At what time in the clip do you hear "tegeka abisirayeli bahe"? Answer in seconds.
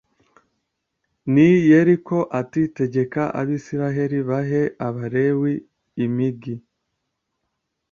2.77-4.61